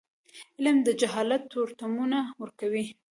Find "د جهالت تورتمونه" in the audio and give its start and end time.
0.87-2.19